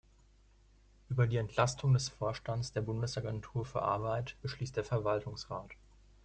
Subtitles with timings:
[1.09, 5.69] Über die Entlastung des Vorstands der Bundesagentur für Arbeit beschließt der Verwaltungsrat.